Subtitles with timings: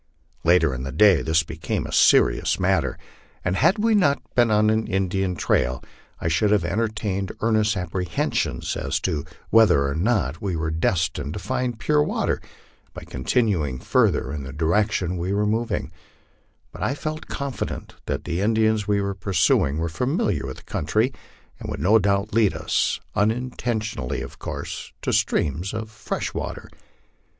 [0.43, 2.97] Later in the day this became a serious matter,
[3.45, 5.83] and had we not been on an Indian trail,!
[6.27, 11.77] should have entertained earnest apprehensions as to whether or not we were destined to find
[11.77, 12.41] pure water
[12.95, 15.91] by continuing further in the direction we were then moving;
[16.71, 20.63] but I felt confident that the Indians we were pursu ing were familiar with the
[20.63, 21.13] country,
[21.59, 26.71] and would no doubt lead us, unintention ally of course, to streams of fresh water.